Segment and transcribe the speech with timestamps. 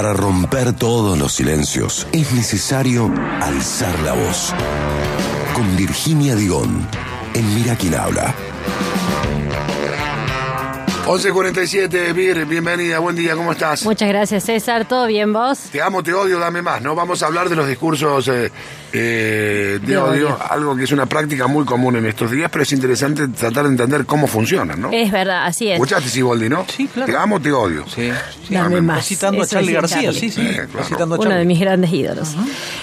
[0.00, 4.54] Para romper todos los silencios es necesario alzar la voz.
[5.52, 6.88] Con Virginia Digón,
[7.34, 8.34] en Mira quién habla.
[11.10, 13.84] 11.47, Vir, bienvenida, buen día, ¿cómo estás?
[13.84, 14.86] Muchas gracias, César.
[14.86, 15.58] ¿Todo bien vos?
[15.72, 16.94] Te amo, te odio, dame más, ¿no?
[16.94, 18.52] Vamos a hablar de los discursos eh,
[18.92, 20.38] eh, de, De odio, odio.
[20.48, 23.70] algo que es una práctica muy común en estos días, pero es interesante tratar de
[23.70, 24.90] entender cómo funcionan, ¿no?
[24.92, 25.74] Es verdad, así es.
[25.74, 26.64] ¿Escuchaste, Siboldi, no?
[26.68, 27.10] Sí, claro.
[27.10, 27.84] Te amo, te odio.
[27.88, 28.12] Sí.
[28.46, 28.54] sí.
[28.54, 29.04] Dame Dame más.
[29.04, 30.20] Citando a Charlie García, Charlie.
[30.20, 30.46] sí, sí.
[30.46, 30.86] Sí, claro.
[30.86, 31.44] Citando a Uno de Charlie.
[31.46, 32.36] mis grandes ídolos.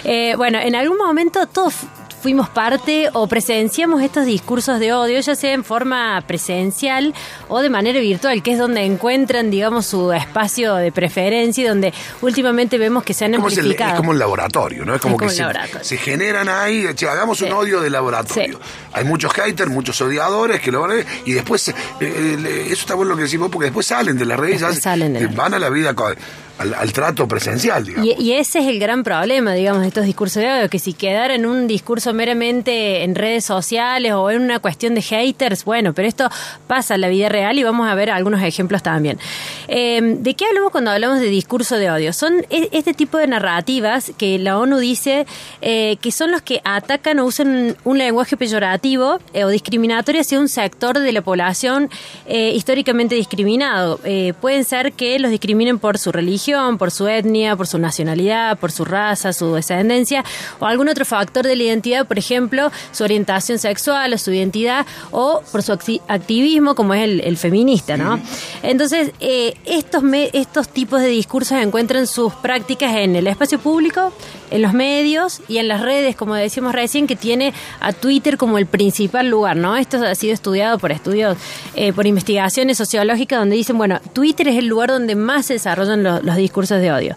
[0.04, 1.76] Eh, bueno, en algún momento todos
[2.22, 7.14] fuimos parte o presenciamos estos discursos de odio, ya sea en forma presencial
[7.48, 11.94] o de manera virtual, que es donde encuentran, digamos, su espacio de preferencia y donde
[12.22, 13.92] últimamente vemos que se han Como es, el- amplificado.
[13.92, 14.96] es como un laboratorio, ¿no?
[14.96, 17.54] Es como Es que como un se, se generan ahí, che, hagamos un Sí.
[17.54, 18.58] odio de laboratorio.
[18.62, 18.70] Sí.
[18.94, 22.82] Hay muchos haters, muchos odiadores que lo van a ver, y después, eh, eh, eso
[22.82, 25.22] está bueno lo que decís vos, porque después salen de las redes, Después salen de
[25.22, 26.12] las van a la vida, co-
[26.60, 28.08] al, al trato presencial, digamos.
[28.20, 31.36] Y, ese es el gran problema, digamos, de estos discursos de odio, que si quedara
[31.36, 36.08] en un discurso meramente en redes sociales o en una cuestión de haters, bueno, pero
[36.08, 36.30] esto
[36.68, 39.20] pasa en la vida real y vamos a ver algunos ejemplos también.
[39.68, 42.14] Eh, ¿De qué hablamos cuando hablamos de discurso de odio?
[42.14, 45.26] Son e- este tipo de narrativas que la ONU dice
[45.62, 50.40] eh, que son los que atacan o usan un lenguaje peyorativo eh, o discriminatorio hacia
[50.40, 51.90] un sector de la población
[52.28, 54.00] históricamente discriminado.
[54.42, 56.47] Pueden ser que los discriminen por su religión,
[56.78, 60.24] por su etnia, por su nacionalidad, por su raza, su descendencia
[60.60, 64.86] o algún otro factor de la identidad, por ejemplo, su orientación sexual o su identidad
[65.12, 68.20] o por su acti- activismo como es el, el feminista, ¿no?
[68.64, 74.14] Entonces, eh, estos, me- estos tipos de discursos encuentran sus prácticas en el espacio público,
[74.52, 78.58] en los medios y en las redes, como decíamos recién, que tiene a Twitter como
[78.58, 79.76] el principal lugar, ¿no?
[79.78, 81.38] Esto ha sido estudiado por estudios,
[81.76, 86.04] eh, por investigaciones sociológicas, donde dicen, bueno, Twitter es el lugar donde más se desarrollan
[86.04, 87.16] lo- los discursos de odio.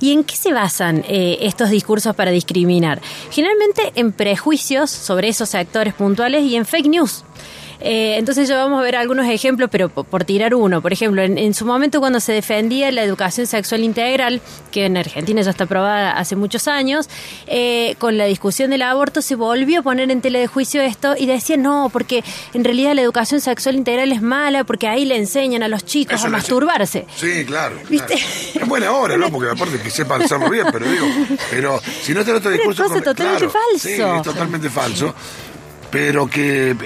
[0.00, 3.00] ¿Y en qué se basan eh, estos discursos para discriminar?
[3.30, 7.24] Generalmente en prejuicios sobre esos sectores puntuales y en fake news.
[7.80, 10.82] Eh, entonces ya vamos a ver algunos ejemplos, pero po- por, tirar uno.
[10.82, 14.96] Por ejemplo, en, en su momento cuando se defendía la educación sexual integral, que en
[14.96, 17.08] Argentina ya está aprobada hace muchos años,
[17.46, 21.14] eh, con la discusión del aborto se volvió a poner en tela de juicio esto
[21.18, 22.22] y decían no, porque
[22.54, 26.16] en realidad la educación sexual integral es mala, porque ahí le enseñan a los chicos
[26.20, 27.06] Eso a masturbarse.
[27.16, 27.76] Sí, claro.
[27.88, 28.14] ¿Viste?
[28.14, 28.64] claro.
[28.64, 29.30] Es buena hora, ¿no?
[29.30, 31.06] Porque aparte que sepan hacerlo bien, pero digo,
[31.50, 32.84] pero si no el otro discurso.
[32.84, 33.88] cosa totalmente claro, falso.
[33.88, 35.14] Sí, es totalmente falso.
[35.90, 36.76] Pero que,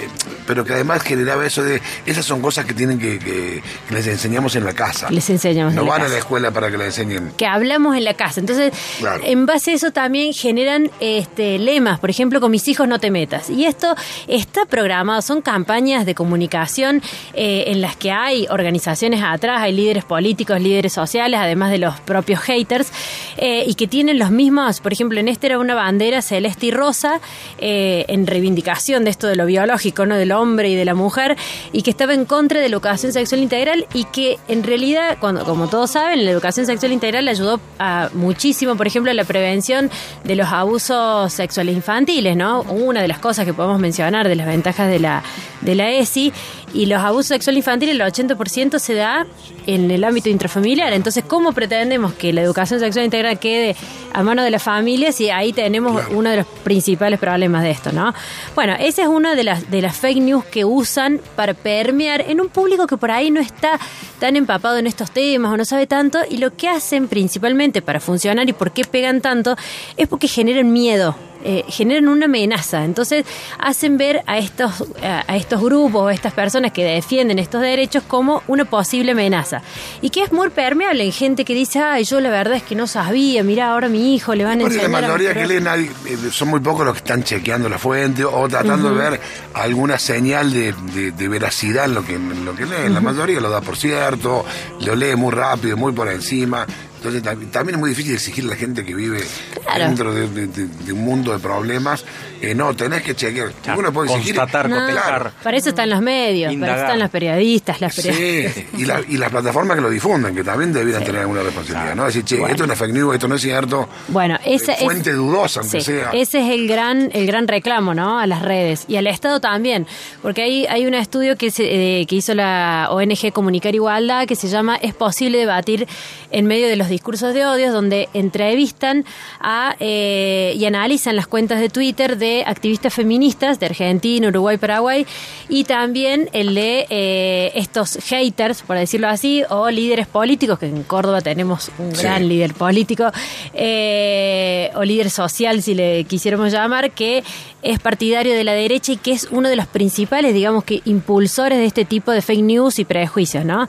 [0.47, 1.81] pero que además generaba eso de.
[2.05, 3.19] Esas son cosas que tienen que.
[3.19, 5.09] que, que les enseñamos en la casa.
[5.11, 6.13] Les enseñamos No en la van a casa.
[6.13, 7.31] la escuela para que les enseñen.
[7.37, 8.39] que hablamos en la casa.
[8.39, 9.21] Entonces, Claro.
[9.25, 13.11] en base a eso también generan este lemas, por ejemplo, con mis hijos no te
[13.11, 13.49] metas.
[13.49, 13.95] Y esto
[14.27, 17.01] está programado, son campañas de comunicación
[17.33, 21.99] eh, en las que hay organizaciones atrás, hay líderes políticos, líderes sociales, además de los
[22.01, 22.91] propios haters,
[23.37, 26.71] eh, y que tienen los mismos, por ejemplo, en este era una bandera celeste y
[26.71, 27.19] rosa,
[27.57, 30.15] eh, en reivindicación de esto de lo biológico, ¿no?
[30.15, 31.35] Del hombre y de la mujer,
[31.71, 35.43] y que estaba en contra de la educación sexual integral y que en realidad, cuando,
[35.45, 39.89] como todos saben, la educación sexual integral ayudó a muchísimo, por ejemplo, a la prevención
[40.23, 42.61] de los abusos sexuales infantiles, ¿no?
[42.61, 45.23] Una de las cosas que podemos mencionar de las ventajas de la,
[45.61, 46.31] de la ESI,
[46.75, 49.25] y los abusos sexuales infantiles, el 80% se da
[49.65, 50.91] en el ámbito intrafamiliar.
[50.93, 53.75] Entonces, ¿cómo pretendemos que la educación sexual integral quede
[54.13, 57.91] a mano de las familias y ahí tenemos uno de los principales problemas de esto,
[57.93, 58.13] ¿no?
[58.55, 62.41] Bueno, esa es una de las, de las fake news que usan para permear en
[62.41, 63.79] un público que por ahí no está
[64.19, 67.99] tan empapado en estos temas o no sabe tanto y lo que hacen principalmente para
[68.01, 69.55] funcionar y por qué pegan tanto
[69.95, 71.15] es porque generan miedo
[71.47, 72.83] eh, generan una amenaza.
[72.83, 73.23] Entonces
[73.59, 78.41] hacen ver a estos, a, estos grupos, a estas personas que defienden estos derechos como
[78.47, 79.61] una posible amenaza.
[80.01, 82.75] Y que es muy permeable en gente que dice, ay, yo la verdad es que
[82.75, 84.85] no sabía, mira, ahora a mi hijo le van a la enseñar.
[84.85, 85.47] a mayoría que masturbar".
[85.47, 85.91] leen nadie,
[86.27, 89.21] eh, son muy pocos los que están chequeando la fuente o tratando de ver
[89.53, 92.93] alguna señal de, de- de veracidad en lo que, en lo que leen.
[92.93, 94.43] La mayoría lo da por cierto,
[94.81, 96.65] lo lee muy rápido, muy por encima.
[97.09, 99.19] Entonces tam- también es muy difícil exigir a la gente que vive
[99.63, 99.85] Claro.
[99.85, 102.03] dentro de, de- de- de un mundo de problemas.
[102.41, 103.51] eh, no, tenés que chequear.
[103.75, 104.35] Uno puede exigir.
[104.35, 105.31] Constatar, No, cotejar.
[105.41, 108.53] para eso están los medios, para eso están los periodistas, las periodistas.
[108.53, 111.95] Sí, y, la- y las plataformas que lo difunden, que también debieran tener alguna responsabilidad,
[111.95, 112.05] ¿no?
[112.05, 113.89] Decir, che, esto es una fake news, esto no es cierto.
[114.09, 116.11] Bueno, esa Eh, fuente es, dudosa, aunque sí, sea.
[116.11, 118.19] Ese es el gran, el gran reclamo, ¿no?
[118.19, 119.87] A las redes y al Estado también,
[120.21, 124.35] porque hay, hay un estudio que, se, eh, que hizo la ONG Comunicar Igualdad que
[124.35, 125.87] se llama Es posible debatir
[126.31, 129.05] en medio de los discursos de odio, donde entrevistan
[129.39, 135.05] a, eh, y analizan las cuentas de Twitter de activistas feministas de Argentina, Uruguay, Paraguay,
[135.49, 140.83] y también el de eh, estos haters, por decirlo así, o líderes políticos, que en
[140.83, 142.01] Córdoba tenemos un Sí.
[142.03, 143.11] gran líder político,
[143.53, 147.23] eh, o líder social, si le quisiéramos llamar, que
[147.61, 151.57] es partidario de la derecha y que es uno de los principales, digamos que, impulsores
[151.57, 153.67] de este tipo de fake news y prejuicios, ¿no?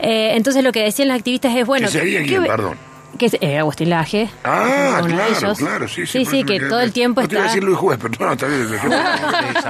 [0.00, 1.86] Eh, entonces lo que decían los activistas es, bueno...
[1.88, 2.93] ¿Qué sería ¿qué- quién, perdón?
[3.18, 4.28] Que es eh, Agustín Laje.
[4.44, 5.58] Ah, uno de claro, ellos.
[5.58, 6.24] claro, sí, sí.
[6.24, 7.54] Sí, sí, que todo el tiempo no te iba a está...
[7.54, 8.64] decir Luis Juez, pero no, está bien.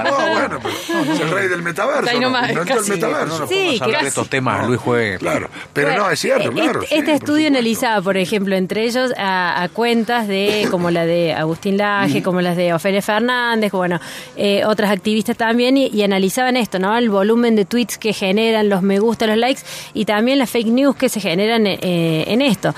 [0.05, 2.09] No, bueno, pero es el rey del metaverso.
[2.09, 2.27] Ahí ¿no?
[2.27, 2.91] nomás, Inventó el casi.
[2.91, 3.47] metaverso.
[3.47, 5.19] Sí, a hablar que- de estos temas, Luis Juez.
[5.19, 6.81] Claro, pero Bueno, no, es cierto, eh, claro.
[6.81, 11.05] Este, sí, este estudio analizaba, por ejemplo, entre ellos a, a cuentas de como la
[11.05, 13.99] de Agustín Laje, como las de Ofelia Fernández, bueno,
[14.35, 16.95] eh, otras activistas también, y, y analizaban esto, ¿no?
[16.97, 19.61] El volumen de tweets que generan, los me gusta, los likes,
[19.93, 22.73] y también las fake news que se generan eh, en esto.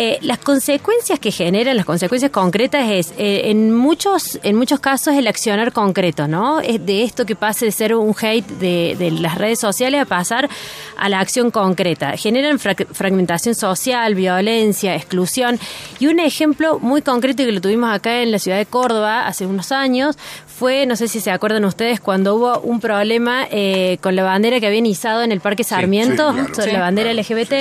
[0.00, 5.14] Eh, las consecuencias que generan, las consecuencias concretas es, eh, en muchos en muchos casos,
[5.16, 6.60] el accionar concreto, ¿no?
[6.60, 10.48] Es de esto que pase de ser un hate de, las redes sociales a pasar
[10.96, 12.16] a la acción concreta.
[12.16, 15.58] Generan fra- fragmentación social, violencia, exclusión.
[15.98, 19.46] Y un ejemplo muy concreto que lo tuvimos acá en la ciudad de Córdoba hace
[19.46, 20.16] unos años
[20.58, 24.58] fue, no sé si se acuerdan ustedes, cuando hubo un problema eh, con la bandera
[24.58, 26.54] que habían izado en el Parque Sarmiento, sí, claro.
[26.54, 26.72] sobre Sí.
[26.72, 27.52] la bandera LGBT.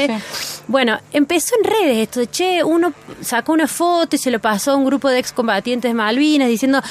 [0.68, 4.72] Bueno, empezó en redes esto de, che, uno sacó una foto y se lo pasó
[4.72, 6.82] a un grupo de excombatientes Malvinas diciendo,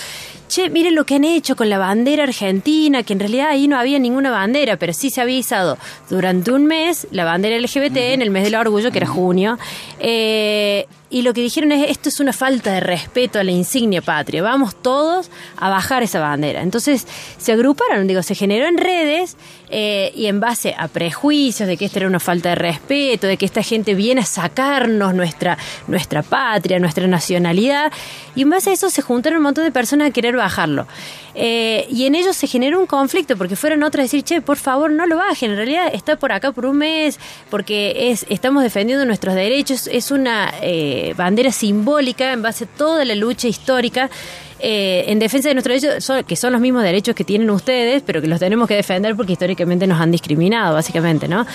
[0.48, 3.78] che, miren lo que han hecho con la bandera argentina, que en realidad ahí no
[3.78, 5.78] había ninguna bandera, pero sí se había izado
[6.08, 9.58] durante un mes la bandera LGBT en el mes del orgullo, que era junio.
[9.98, 14.02] Eh, y lo que dijeron es, esto es una falta de respeto a la insignia
[14.02, 16.62] patria, vamos todos a bajar esa bandera.
[16.62, 17.06] Entonces
[17.38, 19.36] se agruparon, digo, se generó en redes
[19.68, 23.36] eh, y en base a prejuicios de que esta era una falta de respeto, de
[23.36, 25.58] que esta gente viene a sacarnos nuestra,
[25.88, 27.92] nuestra patria, nuestra nacionalidad,
[28.34, 30.86] y en base a eso se juntaron un montón de personas a querer bajarlo.
[31.34, 34.56] Eh, y en ellos se generó un conflicto, porque fueron otros a decir, che, por
[34.56, 37.18] favor, no lo bajen, en realidad está por acá por un mes,
[37.50, 43.04] porque es, estamos defendiendo nuestros derechos, es una eh, bandera simbólica en base a toda
[43.04, 44.10] la lucha histórica.
[44.58, 48.20] Eh, en defensa de nuestros derechos, que son los mismos derechos que tienen ustedes, pero
[48.20, 51.46] que los tenemos que defender porque históricamente nos han discriminado, básicamente, ¿no?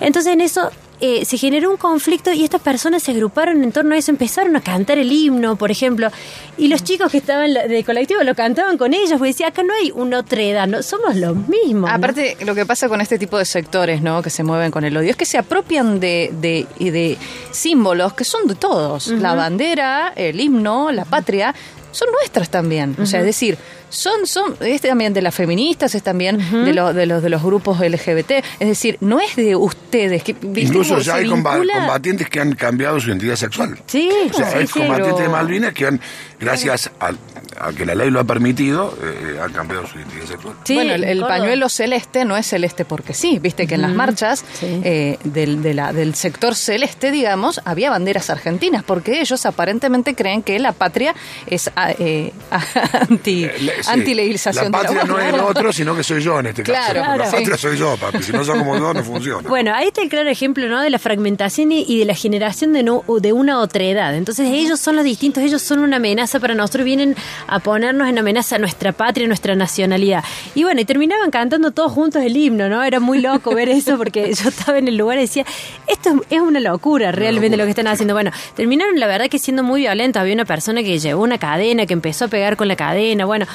[0.00, 0.70] Entonces en eso
[1.00, 4.54] eh, se generó un conflicto y estas personas se agruparon en torno a eso, empezaron
[4.54, 6.08] a cantar el himno, por ejemplo,
[6.56, 9.74] y los chicos que estaban del colectivo lo cantaban con ellos, porque decía, acá no
[9.74, 11.90] hay una otra edad, no, somos los mismos.
[11.90, 11.94] ¿no?
[11.96, 14.22] Aparte, lo que pasa con este tipo de sectores, ¿no?
[14.22, 17.18] Que se mueven con el odio, es que se apropian de, de, de
[17.50, 19.08] símbolos que son de todos.
[19.08, 21.54] La bandera, el himno, la patria,
[21.94, 22.96] son nuestras también.
[23.00, 23.56] O sea, es decir,
[23.94, 27.42] son, son, es también de las feministas, es también de, los, de los de los
[27.42, 28.30] grupos LGBT.
[28.58, 30.22] Es decir, no es de ustedes.
[30.22, 31.72] Que, ¿viste Incluso ya hay vincula?
[31.74, 33.78] combatientes que han cambiado su identidad sexual.
[33.86, 36.00] Sí, O sea, sí, hay combatientes pero- de Malvinas que han,
[36.40, 37.18] gracias al-
[37.58, 40.54] a, que la ley lo ha permitido, eh, han cambiado su identidad sexual.
[40.64, 44.44] Sí, bueno, el, pañuelo celeste no es celeste porque sí, viste que en las marchas
[44.58, 44.80] Sí.
[44.84, 50.42] eh, del, de la- del sector celeste, digamos, había banderas argentinas, porque ellos aparentemente creen
[50.42, 51.14] que la patria
[51.46, 52.32] es ah, eh,
[53.08, 53.48] anti,
[53.92, 56.62] Antilegalización La de patria la no es el otro, sino que soy yo en este
[56.62, 56.74] caso.
[56.92, 57.30] Claro, la claro.
[57.30, 58.22] patria soy yo, papi.
[58.22, 59.48] Si no son como yo, no funciona.
[59.48, 60.80] Bueno, ahí está el claro ejemplo ¿no?
[60.80, 64.14] de la fragmentación y, y de la generación de, no- de una otredad.
[64.14, 67.16] Entonces ellos son los distintos, ellos son una amenaza para nosotros, vienen
[67.46, 70.22] a ponernos en amenaza a nuestra patria, a nuestra nacionalidad.
[70.54, 72.82] Y bueno, y terminaban cantando todos juntos el himno, ¿no?
[72.82, 75.44] Era muy loco ver eso porque yo estaba en el lugar y decía,
[75.86, 78.14] esto es- es una locura realmente lo que están haciendo.
[78.14, 80.20] Bueno, terminaron la verdad que siendo muy violentos.
[80.20, 83.24] Había una persona que llevó una cadena, que empezó a pegar con la cadena.
[83.24, 83.46] Bueno,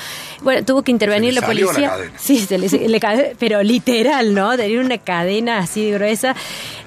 [0.42, 1.90] bueno tuvo que intervenir Se le la salió la policía.
[1.90, 2.14] cadena.
[2.20, 3.00] Sí, se le, le
[3.38, 4.56] pero literal, ¿no?
[4.58, 6.36] Tenía una cadena así gruesa.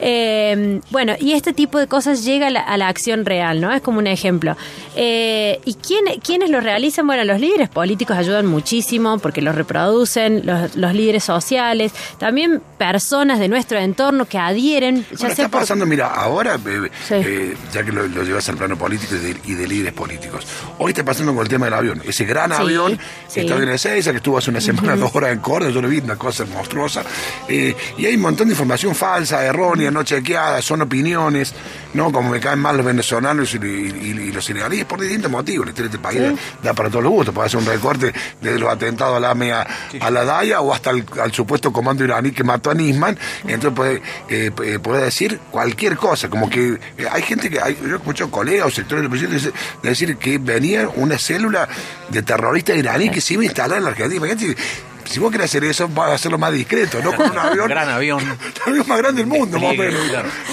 [0.05, 3.73] Eh, bueno, y este tipo de cosas llega a la, a la acción real, ¿no?
[3.73, 4.57] Es como un ejemplo.
[4.97, 7.07] Eh, ¿Y quién, quiénes lo realizan?
[7.07, 13.39] Bueno, los líderes políticos ayudan muchísimo porque los reproducen, los, los líderes sociales, también personas
[13.39, 17.15] de nuestro entorno que adhieren, ya Bueno, está por- pasando, mira, ahora, eh, Sí.
[17.15, 20.45] eh, ya que lo, lo llevas al plano político y de, y de líderes políticos,
[20.79, 22.03] hoy está pasando con el tema del avión.
[22.05, 23.41] Ese gran Sí, avión, sí.
[23.41, 25.99] está en Ezeiza, que estuvo hace una semana, dos horas en Córdoba, yo lo vi,
[26.01, 27.05] una cosa monstruosa.
[27.49, 31.55] Y hay un montón de información falsa, errónea, no chequeada, son opiniones,
[31.95, 32.11] ¿no?
[32.13, 35.67] Como me caen mal los venezolanos y, y- y los senegalíes por distintos motivos.
[35.67, 36.21] La historia de este país
[36.63, 37.35] da para todos los gustos.
[37.35, 39.67] Puede hacer un recorte desde los atentados a la AMEA
[40.01, 43.19] a la DAIA o hasta al, al supuesto comando iraní que mató a Nisman.
[43.47, 46.29] Entonces puede, eh, eh, puede decir cualquier cosa.
[46.29, 50.17] Como que eh, hay gente que, hay, yo escucho colegas o sectores del presidente decir
[50.17, 51.69] que venía una célula
[52.09, 54.27] de terroristas iraní que se iba a instalar en la Argentina.
[54.27, 54.57] Imagínate,
[55.05, 57.69] si vos querés hacer eso, vas a hacerlo más discreto, no con un avión.
[57.69, 58.21] Gran avión.
[58.67, 60.01] El avión más grande del mundo, más o menos.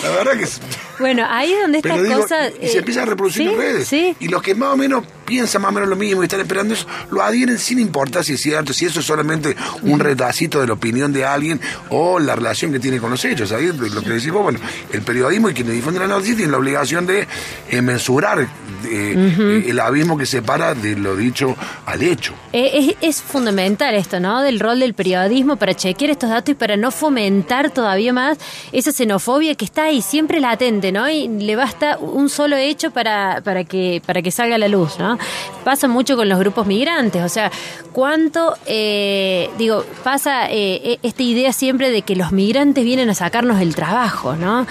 [0.04, 0.60] La verdad que es-
[1.00, 2.52] Bueno, ahí es donde estas digo, cosas...
[2.62, 3.54] y se eh, empieza a reproducir ¿sí?
[3.54, 3.88] en redes.
[3.88, 6.42] Sí, Y los que más o menos piensan más o menos lo mismo y están
[6.42, 10.60] esperando eso, lo adhieren sin importar si es cierto, si eso es solamente un retacito
[10.60, 13.52] de la opinión de alguien o la relación que tiene con los hechos.
[13.52, 14.60] Ahí lo que decimos, bueno,
[14.92, 17.28] el periodismo y quienes difunden la noticia tienen la obligación de
[17.70, 18.48] eh, mensurar
[18.86, 22.34] eh, el abismo que separa de lo dicho al hecho.
[22.54, 24.42] Eh, Es, es fundamental esto, ¿no?
[24.42, 28.38] Del rol del periodismo para chequear estos datos y para no fomentar todavía más
[28.72, 31.10] esa xenofobia que está ahí siempre latente, ¿no?
[31.10, 35.00] Y le basta un solo hecho para, para, que, para que salga a la luz,
[35.00, 35.18] ¿no?
[35.64, 37.52] Pasa mucho con los grupos migrantes, o sea,
[37.92, 43.62] cuánto, eh, digo, pasa eh, esta idea siempre de que los migrantes vienen a sacarnos
[43.62, 44.66] el trabajo, ¿no?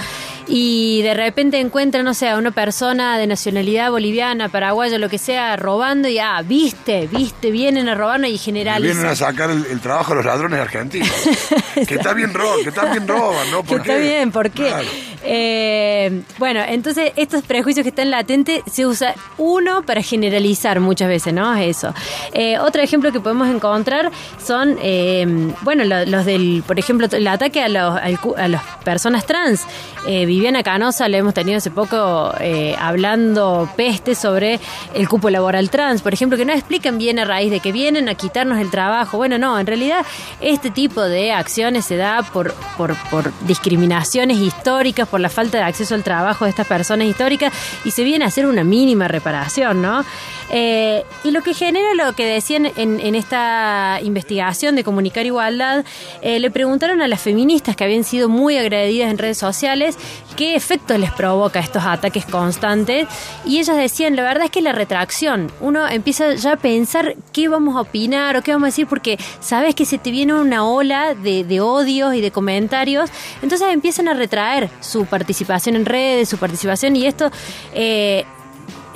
[0.48, 5.18] y de repente encuentran, no sé, a una persona de nacionalidad boliviana, paraguaya, lo que
[5.18, 8.82] sea, robando y, ah, viste, viste, vienen a robarnos y generalizan.
[8.96, 11.10] vienen a sacar el, el trabajo a los ladrones argentinos.
[11.74, 13.62] que está bien roban, que está bien roban, ¿no?
[13.62, 14.00] Que ¿Por está qué?
[14.00, 14.68] bien, ¿por qué?
[14.68, 14.88] Claro.
[15.24, 21.32] Eh, bueno, entonces estos prejuicios que están latentes se usa uno para generalizar muchas veces,
[21.34, 21.54] ¿no?
[21.56, 21.92] Eso.
[22.32, 24.10] Eh, otro ejemplo que podemos encontrar
[24.44, 25.26] son, eh,
[25.62, 27.96] bueno, lo- los del, por ejemplo, el ataque a, los,
[28.36, 29.64] a las personas trans.
[30.06, 32.32] Viviana Canosa, la hemos tenido hace poco
[32.80, 34.58] hablando peste sobre
[34.94, 38.08] el cupo laboral trans, por ejemplo, que no explican bien a raíz de que vienen
[38.08, 39.18] a quitarnos el trabajo.
[39.18, 40.06] Bueno, no, en realidad
[40.40, 45.94] este tipo de acciones se da por, por discriminaciones históricas, por la falta de acceso
[45.94, 47.52] al trabajo de estas personas históricas
[47.84, 50.04] y se viene a hacer una mínima reparación, ¿no?
[50.50, 55.84] Eh, y lo que genera lo que decían en, en esta investigación de Comunicar Igualdad,
[56.22, 59.96] eh, le preguntaron a las feministas que habían sido muy agredidas en redes sociales
[60.36, 63.06] qué efectos les provoca estos ataques constantes
[63.44, 67.48] y ellas decían, la verdad es que la retracción, uno empieza ya a pensar qué
[67.48, 70.66] vamos a opinar o qué vamos a decir porque sabes que se te viene una
[70.66, 73.10] ola de, de odios y de comentarios,
[73.42, 77.30] entonces empiezan a retraer su participación en redes, su participación y esto...
[77.74, 78.24] eh,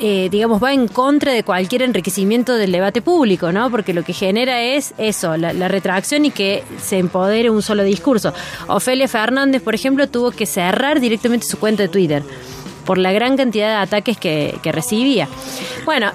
[0.04, 3.70] eh, digamos, va en contra de cualquier enriquecimiento del debate público, ¿no?
[3.70, 8.34] Porque lo que genera es eso, la, retracción y que se empodere un solo discurso.
[8.66, 12.24] Ofelia Fernández, por ejemplo, tuvo que cerrar directamente su cuenta de Twitter
[12.84, 15.28] por la gran cantidad de ataques que, que recibía.
[15.84, 16.10] Bueno,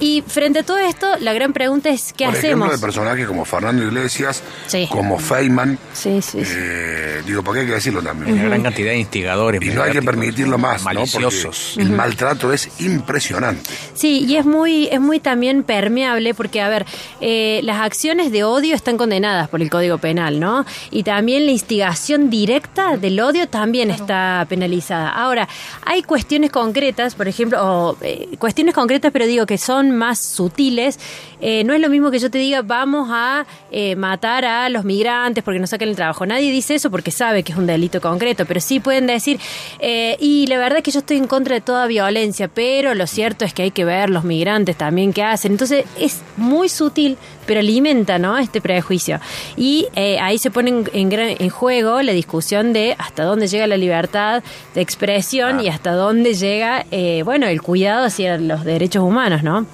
[0.00, 2.66] y frente a todo esto, la gran pregunta es, ¿qué Por hacemos?
[2.66, 4.86] ejemplo, de personajes como Fernando Iglesias, Sí.
[4.90, 5.78] como Feynman.
[5.92, 6.52] Sí, sí, sí.
[6.56, 8.32] eh, digo, porque hay que decirlo también.
[8.34, 9.62] Una gran cantidad de instigadores.
[9.62, 10.84] Y no hay que permitirlo más, ¿no?
[10.84, 11.72] Maliciosos.
[11.74, 13.70] Porque el maltrato es impresionante.
[13.94, 16.84] Sí, y es muy, es muy también permeable porque, a ver,
[17.20, 20.64] eh, las acciones de odio están condenadas por el Código Penal, ¿no?
[20.90, 25.10] Y también la instigación directa del odio también está penalizada.
[25.10, 25.48] Ahora,
[25.84, 30.98] hay cuestiones concretas, por ejemplo, o, eh, cuestiones concretas, pero digo que son más sutiles.
[31.40, 34.84] Eh, no es lo mismo que yo te diga, vamos a eh, matar a los
[34.84, 36.24] migrantes porque nos sacan el trabajo.
[36.24, 39.38] Nadie dice eso porque sabe que es un delito concreto, pero sí pueden decir,
[39.80, 43.06] eh, y la verdad es que yo estoy en contra de toda violencia, pero lo
[43.06, 45.52] cierto es que hay que ver los migrantes también que hacen.
[45.52, 48.36] Entonces es muy sutil, pero alimenta ¿no?
[48.38, 49.20] este prejuicio.
[49.56, 53.76] Y eh, ahí se pone en, en juego la discusión de hasta dónde llega la
[53.76, 54.42] libertad
[54.74, 59.66] de expresión y hasta dónde llega, eh, bueno, el cuidado hacia los derechos humanos, ¿no?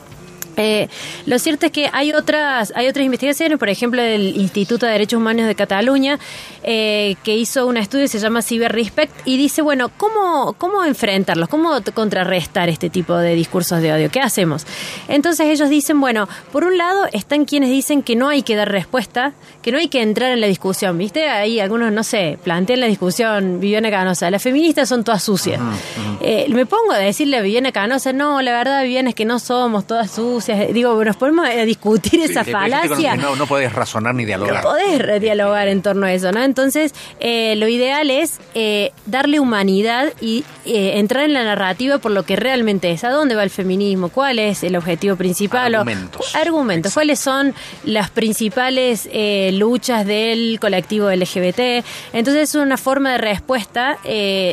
[0.57, 0.89] Eh,
[1.27, 5.19] lo cierto es que hay otras hay otras investigaciones, por ejemplo, el Instituto de Derechos
[5.19, 6.19] Humanos de Cataluña,
[6.63, 11.49] eh, que hizo un estudio se llama Cyber Respect y dice, bueno, ¿cómo, cómo enfrentarlos?
[11.49, 14.11] ¿Cómo contrarrestar este tipo de discursos de odio?
[14.11, 14.67] ¿Qué hacemos?
[15.09, 18.71] Entonces ellos dicen, bueno, por un lado están quienes dicen que no hay que dar
[18.71, 19.33] respuesta,
[19.63, 21.29] que no hay que entrar en la discusión, ¿viste?
[21.29, 25.61] Ahí algunos, no sé, plantean la discusión, Viviana Canosa, las feministas son todas sucias.
[26.21, 29.39] Eh, me pongo a decirle a Viviana Canosa, no, la verdad, Viviana, es que no
[29.39, 30.42] somos todas sucias.
[30.73, 33.17] Digo, nos ponemos a discutir esa Sí, falacia.
[33.17, 34.63] No, no podés razonar ni dialogar.
[34.63, 36.43] Poder dialogar en torno a eso, ¿no?
[36.43, 42.13] Entonces, eh, lo ideal es eh, darle humanidad y eh, entrar en la narrativa por
[42.13, 43.05] lo que realmente es.
[43.05, 44.09] ¿A dónde va el feminismo?
[44.09, 45.75] ¿Cuál es el objetivo principal?
[45.75, 46.35] O- Argumentos.
[46.37, 46.95] argumentos.
[46.95, 49.09] ¿Cuáles son las principales
[49.53, 51.85] luchas del colectivo LGBT?
[52.13, 53.99] Entonces, es una forma de respuesta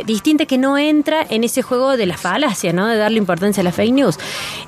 [0.05, 2.87] distinta que no entra en ese juego de la falacia, ¿no?
[2.87, 4.17] De darle importancia a la fake news.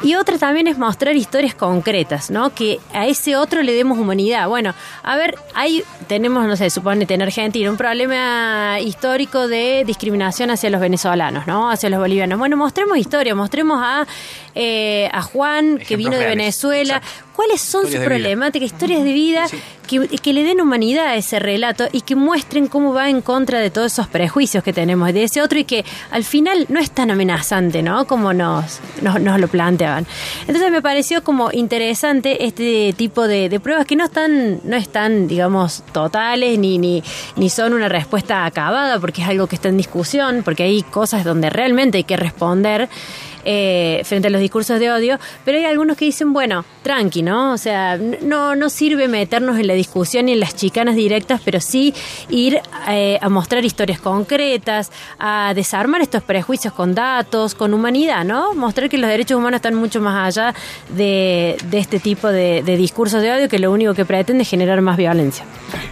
[0.03, 2.53] Y otra también es mostrar historias concretas, ¿no?
[2.53, 4.47] Que a ese otro le demos humanidad.
[4.47, 10.51] Bueno, a ver, ahí tenemos, no sé, suponete en Argentina, un problema histórico de discriminación
[10.51, 11.69] hacia los venezolanos, ¿no?
[11.69, 12.39] Hacia los bolivianos.
[12.39, 14.05] Bueno, mostremos historia, mostremos a,
[14.55, 16.97] eh, a Juan, que vino de reales, Venezuela.
[16.97, 17.31] exacto.
[17.35, 18.05] cuáles son sus vida.
[18.05, 19.45] problemáticas, historias de vida,
[19.87, 23.59] que, que le den humanidad a ese relato y que muestren cómo va en contra
[23.59, 26.91] de todos esos prejuicios que tenemos de ese otro y que al final no es
[26.91, 28.05] tan amenazante, ¿no?
[28.05, 30.05] Como nos, nos, nos lo planteaban.
[30.41, 35.27] Entonces me pareció como interesante este tipo de, de pruebas que no están, no están,
[35.27, 37.03] digamos, totales ni, ni,
[37.35, 41.23] ni son una respuesta acabada, porque es algo que está en discusión, porque hay cosas
[41.23, 42.89] donde realmente hay que responder
[43.45, 47.53] eh, frente a los discursos de odio, pero hay algunos que dicen, bueno, tranqui, ¿no?
[47.53, 51.59] O sea, no, no sirve meternos en la discusión y en las chicanas directas, pero
[51.59, 51.93] sí
[52.29, 58.53] ir eh, a mostrar historias concretas, a desarmar estos prejuicios con datos, con humanidad, ¿no?
[58.53, 60.53] Mostrar que los derechos humanos están mucho más allá
[60.95, 64.49] de, de este tipo de, de discursos de odio que lo único que pretende es
[64.49, 65.45] generar más violencia.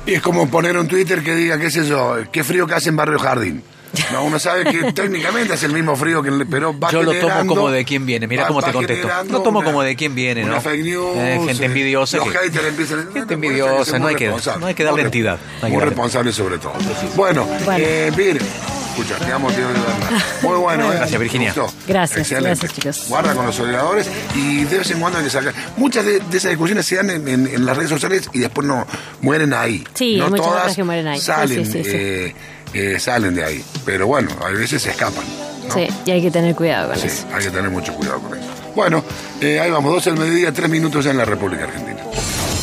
[0.06, 2.90] Y es como poner un Twitter que diga, qué sé yo, qué frío que hace
[2.90, 3.64] en Barrio Jardín.
[4.12, 7.14] No, uno sabe que técnicamente hace el mismo frío que el, pero va Yo lo
[7.14, 8.28] tomo como de quién viene.
[8.28, 9.08] Mira va- cómo te contesto.
[9.30, 10.60] Lo tomo una- como de quién viene, ¿no?
[10.62, 12.18] fake news, Eh, gente eh, envidiosa.
[12.18, 14.30] Los que- haters empiezan Gente Muy envidiosa, no hay que-
[14.60, 16.74] no hay que darle entidad, no hay que Muy darle- responsable sobre todo.
[17.16, 17.84] Bueno, Bueno.
[17.86, 20.24] eh, Vir, escucha, te amo, tío de verdad.
[20.42, 20.96] Muy bueno, ¿eh?
[20.98, 21.54] Gracias, Virginia.
[21.88, 22.48] Gracias, Excelente.
[22.50, 23.06] gracias, chicos.
[23.10, 25.54] Guarda con los odiadores y de vez en cuando hay que sacar.
[25.78, 28.68] Muchas de, de esas discusiones se dan en, en- en las redes sociales y después
[28.68, 28.86] no
[29.22, 29.84] mueren ahí.
[29.94, 31.20] Sí, no hay muchas todas que mueren ahí.
[31.20, 32.36] Salen, sí, sí, sí.
[32.74, 33.64] Eh, salen de ahí.
[33.86, 35.24] Pero bueno, a veces se escapan.
[35.68, 35.74] ¿no?
[35.74, 37.26] Sí, y hay que tener cuidado con Sí, eso.
[37.34, 38.48] hay que tener mucho cuidado con eso.
[38.76, 39.04] Bueno,
[39.42, 42.00] eh, ahí vamos, 12 del mediodía, 3 minutos ya en la República Argentina.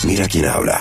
[0.05, 0.75] Mira quién habla.